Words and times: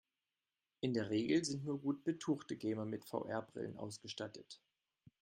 In 0.79 0.95
der 0.95 1.11
Regel 1.11 1.45
sind 1.45 1.63
nur 1.63 1.79
gut 1.79 2.03
betuchte 2.03 2.57
Gamer 2.57 2.85
mit 2.85 3.05
VR-Brillen 3.05 3.77
ausgestattet. 3.77 4.59